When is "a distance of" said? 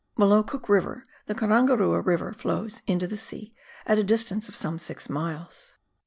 3.99-4.55